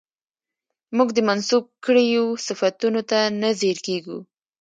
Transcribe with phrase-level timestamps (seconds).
[0.97, 4.17] موږ دې منسوب کړيو صفتونو ته نه ځير کېږو